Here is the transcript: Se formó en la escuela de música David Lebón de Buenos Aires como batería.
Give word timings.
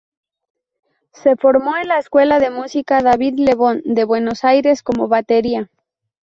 Se 1.13 1.35
formó 1.35 1.77
en 1.77 1.87
la 1.89 1.99
escuela 1.99 2.39
de 2.39 2.49
música 2.49 3.03
David 3.03 3.35
Lebón 3.37 3.83
de 3.85 4.03
Buenos 4.03 4.43
Aires 4.43 4.81
como 4.81 5.07
batería. 5.07 5.69